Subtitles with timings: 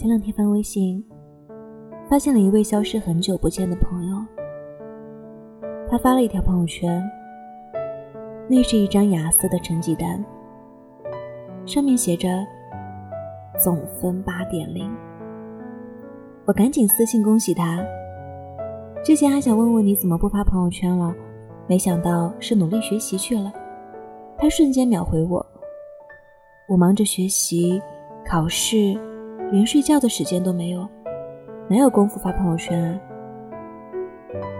[0.00, 1.04] 前两天翻微信，
[2.08, 4.16] 发现了一位消失很久不见的朋友。
[5.90, 7.06] 他发了一条朋友圈，
[8.48, 10.24] 那是一张雅思的成绩单，
[11.66, 12.30] 上面写着
[13.62, 14.90] 总分八点零。
[16.46, 17.84] 我赶紧私信恭喜他。
[19.04, 21.14] 之前还想问问你怎么不发朋友圈了，
[21.66, 23.52] 没想到是努力学习去了。
[24.38, 25.44] 他瞬间秒回我
[26.70, 27.82] ：“我忙着学习、
[28.24, 28.98] 考试，
[29.50, 30.86] 连睡觉的时间都没有，
[31.68, 33.00] 哪有功夫发朋友圈啊？”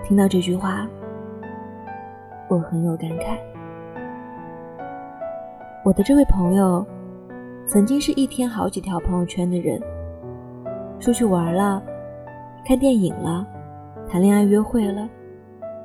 [0.05, 0.89] 听到这句话，
[2.48, 3.39] 我很有感慨。
[5.84, 6.84] 我的这位朋友，
[7.67, 9.81] 曾经是一天好几条朋友圈的人，
[10.98, 11.81] 出去玩了，
[12.65, 13.47] 看电影了。
[14.09, 15.09] 谈恋爱、约会了，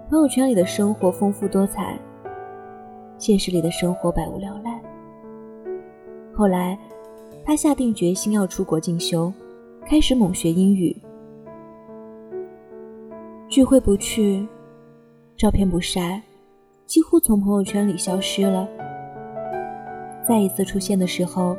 [0.10, 1.96] 朋友圈里的生活丰富多彩，
[3.20, 4.82] 现实里的生活百无聊赖。
[6.34, 6.76] 后来，
[7.46, 9.32] 他下定决心要出国进修，
[9.86, 10.96] 开始猛学英语。
[13.48, 14.48] 聚会不去，
[15.38, 16.20] 照片不晒，
[16.88, 18.68] 几乎从朋友圈里消失了。
[20.28, 21.56] 再一次出现的时候，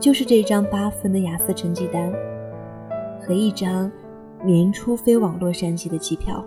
[0.00, 2.12] 就是这张八分的雅思成绩单
[3.20, 3.90] 和一张。
[4.44, 6.44] 年初飞往洛杉矶的机票，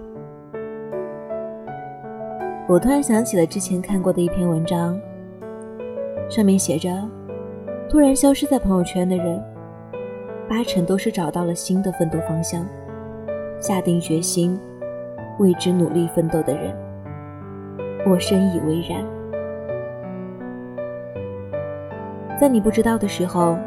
[2.67, 5.00] 我突然想起了之前看过的一篇文章，
[6.30, 6.89] 上面写着：
[7.89, 9.41] 突然消失在朋友圈的人，
[10.50, 12.66] 八成都是找到了新的奋斗方向，
[13.59, 14.59] 下定决心
[15.39, 16.75] 为之努力奋斗的人。
[18.06, 19.03] 我深以为然。
[22.39, 23.58] 在你不知道的时候，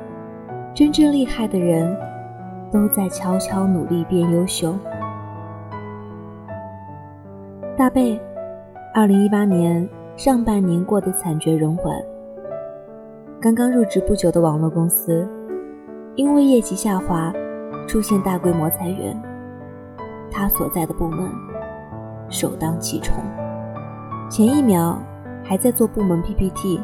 [0.75, 1.97] 真正厉害的人。
[2.71, 4.75] 都在悄悄努力变优秀。
[7.79, 8.21] 大贝，
[8.93, 11.99] 二零一八年上半年过得惨绝人寰。
[13.41, 15.25] 刚刚入职不久的网络公司，
[16.17, 17.33] 因为业绩下滑，
[17.87, 19.17] 出现大规模裁员。
[20.29, 21.31] 他所在的部门
[22.29, 23.23] 首当其冲，
[24.29, 25.01] 前一秒
[25.45, 26.81] 还在做部门 PPT，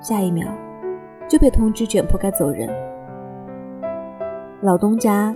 [0.00, 0.46] 下一秒
[1.28, 2.70] 就被通知卷铺盖走人。
[4.60, 5.34] 老东家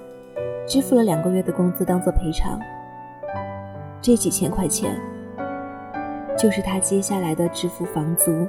[0.68, 2.60] 支付了两个月的工资当做赔偿，
[4.00, 4.96] 这几千块钱
[6.38, 8.46] 就是他接下来的支付房租、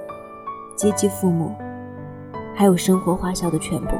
[0.76, 1.54] 接济父母，
[2.54, 3.96] 还有生活花销的全部。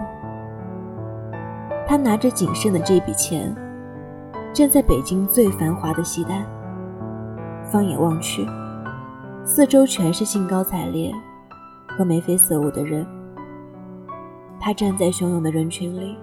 [1.88, 3.56] 他拿着仅剩的这笔钱，
[4.54, 6.46] 站在北京最繁华的西单，
[7.72, 8.48] 放眼望去，
[9.44, 11.14] 四周全是兴高采烈
[11.88, 13.06] 和眉飞色舞的人。
[14.60, 16.18] 他站在汹涌的人群里。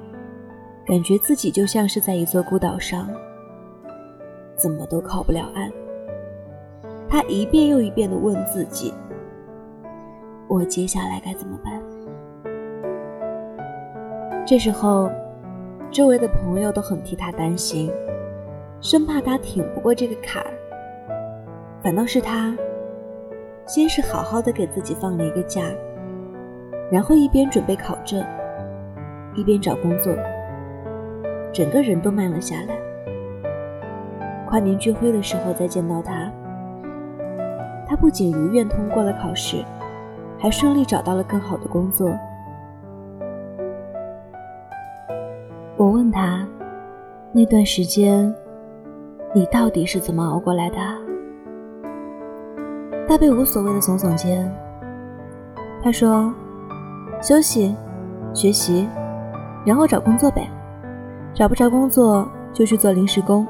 [0.87, 3.07] 感觉自己就像是在一座孤岛上，
[4.57, 5.71] 怎么都靠不了岸。
[7.09, 8.93] 他一遍又一遍地问自己
[10.49, 11.80] ：“我接下来该怎么办？”
[14.51, 15.09] 这时候，
[15.93, 17.89] 周围的朋友都很替他担心，
[18.81, 20.51] 生怕他挺不过这个坎儿。
[21.81, 22.53] 反倒是他，
[23.65, 25.63] 先是好好的给自己放了一个假，
[26.91, 28.27] 然后一边准备考证，
[29.37, 30.13] 一边找工作。
[31.53, 32.77] 整个人都慢了下来。
[34.49, 36.29] 跨年聚会的时候再见到他，
[37.87, 39.65] 他不仅如愿通过了考试，
[40.41, 42.11] 还顺利找到了更好的工作。
[45.81, 46.47] 我问他，
[47.33, 48.31] 那段时间
[49.33, 50.77] 你到底是怎么熬过来的？
[53.09, 54.47] 大贝无所谓的耸耸肩，
[55.83, 56.31] 他说
[57.23, 57.75] ：“休息，
[58.35, 58.87] 学习，
[59.65, 60.47] 然后找工作呗。”
[61.33, 63.47] 找不着工作就去做临时工，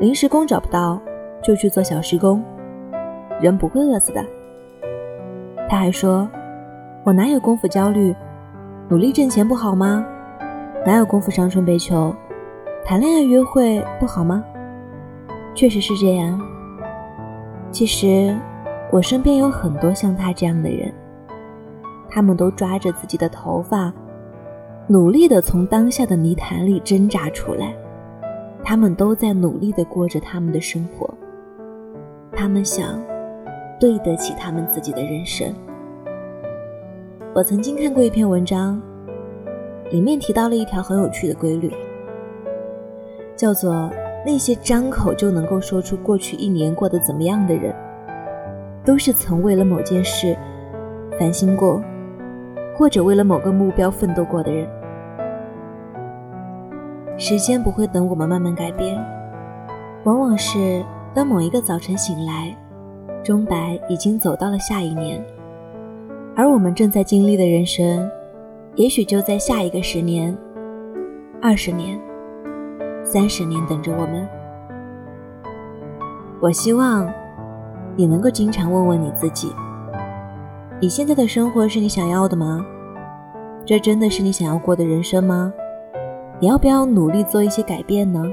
[0.00, 0.98] 临时工找不到
[1.42, 2.42] 就去做小时工，
[3.42, 4.24] 人不会饿死的。
[5.68, 6.26] 他还说
[7.04, 8.16] ：“我哪有功夫焦虑？
[8.88, 10.02] 努力挣钱不好吗？
[10.84, 12.12] 哪有功夫伤春悲秋？
[12.84, 14.44] 谈恋爱约会不好吗？”
[15.54, 16.40] 确实是这样。
[17.70, 18.36] 其实
[18.90, 20.92] 我身边有很多像他这样的人，
[22.10, 23.92] 他们都抓着自己的头发。
[24.88, 27.72] 努力的从当下的泥潭里挣扎出来，
[28.64, 31.08] 他们都在努力的过着他们的生活。
[32.32, 33.00] 他们想
[33.78, 35.54] 对得起他们自己的人生。
[37.32, 38.82] 我曾经看过一篇文章，
[39.92, 41.70] 里面提到了一条很有趣的规律，
[43.36, 43.88] 叫做
[44.26, 47.72] 那些张口就能够说出过去一年过得怎么样的人，
[48.84, 50.36] 都是曾为了某件事
[51.20, 51.80] 烦心过。
[52.74, 54.66] 或者为了某个目标奋斗过的人，
[57.18, 58.98] 时间不会等我们慢慢改变，
[60.04, 62.56] 往往是当某一个早晨醒来，
[63.22, 65.22] 钟摆已经走到了下一年，
[66.34, 68.10] 而我们正在经历的人生，
[68.74, 70.34] 也许就在下一个十年
[71.42, 72.00] 二十年、
[73.04, 74.26] 三十年等着我们。
[76.40, 77.06] 我希望
[77.96, 79.52] 你能够经常问问你自己：
[80.80, 82.64] 你现在的生活是你想要的吗？
[83.66, 85.52] 这真的是你想要过的人生吗？
[86.40, 88.24] 你要不要努力做一些改变呢？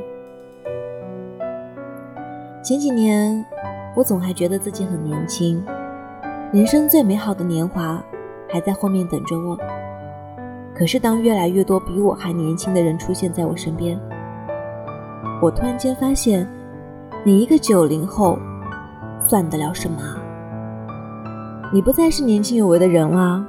[2.63, 3.45] 前几年，
[3.94, 5.62] 我总还觉得自己很年轻，
[6.53, 8.01] 人生最美好的年华
[8.47, 9.57] 还在后面等着我。
[10.80, 14.00] 可是，当越来越多比我还年轻的人出现在我身边，
[15.42, 16.48] 我突然间发现。
[17.26, 18.40] 你一个九零后，
[19.28, 19.98] 算得了什么？
[21.74, 23.46] 你不再是年轻有为的人了，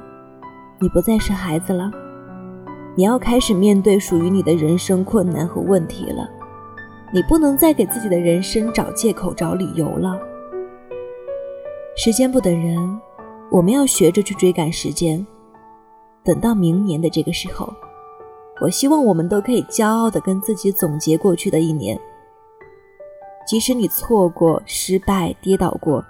[0.77, 1.89] 你不再是孩子了，
[2.95, 6.29] 你要开始面对属于你的人生困难和问题了。
[7.13, 10.19] 你不能再给自己的人生找借口、找理由了。
[11.95, 12.99] 时间不等人，
[13.49, 15.25] 我们要学着去追赶时间。
[16.23, 17.73] 等到明年的这个时候，
[18.61, 21.99] 我希望我们都可以骄傲地跟自己总结过去的一年。
[23.47, 26.05] 即使你错过、失败、跌倒过，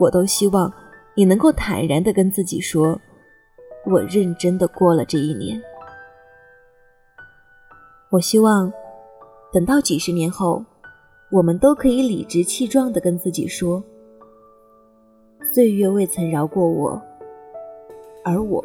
[0.00, 0.72] 我都希望
[1.14, 2.98] 你能够坦然地跟自己说
[3.86, 5.62] ：“我认真地过了这一年。”
[8.10, 8.72] 我希望
[9.52, 10.64] 等到几十年后，
[11.30, 13.84] 我们都可以理直气壮地跟自己说
[15.52, 17.00] ：“岁月未曾饶过我，
[18.24, 18.64] 而我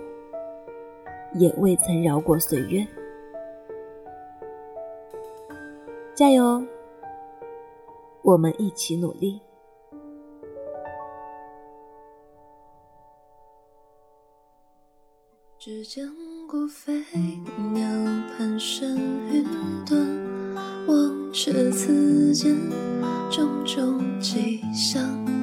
[1.35, 2.85] 也未曾饶过岁月。”
[6.13, 6.61] 加油！
[8.21, 9.39] 我们一起努力。
[15.57, 16.05] 只见
[16.47, 16.93] 过飞
[17.73, 17.87] 鸟
[18.37, 18.89] 盘旋
[19.31, 19.45] 云
[19.85, 19.97] 端，
[20.87, 22.53] 望却此间
[23.29, 25.38] 种种迹象。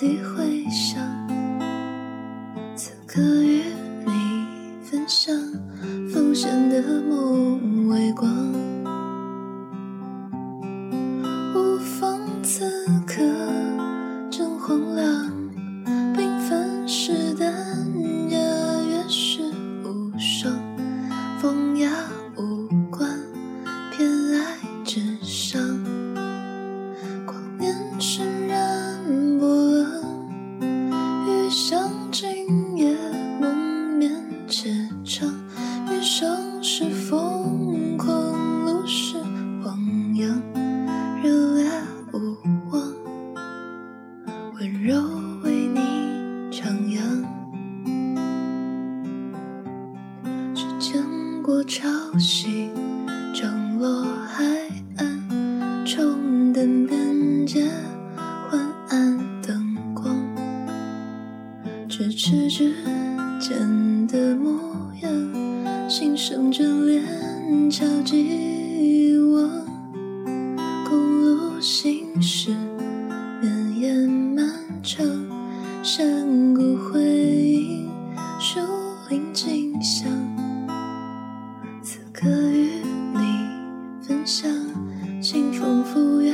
[0.00, 0.98] 点滴回响，
[2.74, 3.62] 此刻与
[4.06, 5.36] 你分享
[6.10, 7.29] 浮现的梦
[72.30, 72.50] 行驶，
[73.40, 74.46] 绵延漫
[74.84, 75.04] 长，
[75.82, 77.90] 山谷回应，
[78.38, 78.60] 树
[79.08, 80.08] 林景象。
[82.12, 82.70] 可与
[83.14, 83.48] 你
[84.06, 84.48] 分享，
[85.20, 86.32] 清风拂月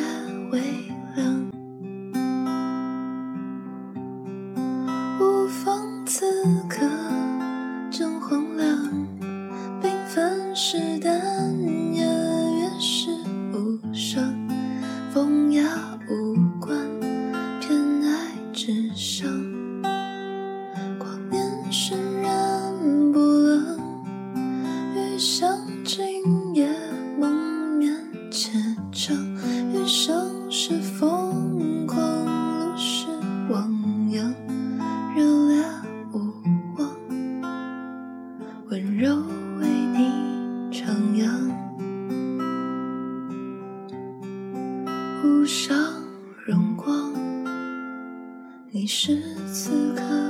[0.50, 0.60] 微
[1.14, 1.50] 凉，
[5.18, 6.26] 无风此
[6.68, 6.84] 刻
[45.46, 45.76] 上
[46.44, 47.14] 荣光，
[48.72, 49.22] 你是
[49.52, 50.25] 此刻。